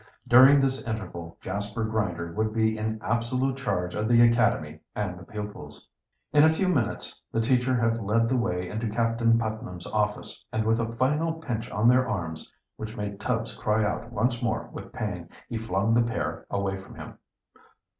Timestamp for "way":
8.35-8.67